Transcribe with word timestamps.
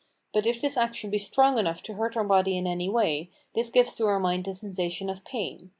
But 0.33 0.47
if 0.47 0.59
this 0.59 0.77
action 0.77 1.11
be 1.11 1.19
strong 1.19 1.59
enough 1.59 1.83
to 1.83 1.93
hurt 1.93 2.17
our 2.17 2.23
body 2.23 2.57
in 2.57 2.65
any 2.65 2.89
way, 2.89 3.29
this 3.53 3.69
gives 3.69 3.95
to 3.97 4.07
our 4.07 4.19
mind 4.19 4.45
the 4.45 4.53
sensation 4.55 5.11
of 5.11 5.23
pain. 5.23 5.69